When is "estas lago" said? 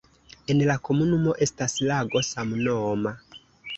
1.47-2.23